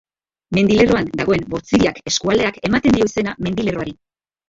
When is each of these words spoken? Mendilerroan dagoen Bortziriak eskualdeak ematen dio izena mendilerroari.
Mendilerroan 0.57 1.11
dagoen 1.21 1.45
Bortziriak 1.53 2.01
eskualdeak 2.15 2.61
ematen 2.71 2.99
dio 3.01 3.11
izena 3.15 3.41
mendilerroari. 3.49 4.01